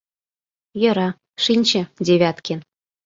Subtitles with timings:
[0.81, 1.09] Йӧра,
[1.43, 2.59] шинче, Девяткин.